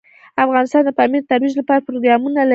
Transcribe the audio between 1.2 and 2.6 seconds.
د ترویج لپاره پروګرامونه لري.